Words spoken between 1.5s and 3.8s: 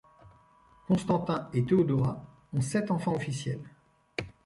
et Théodora ont sept enfants officiels.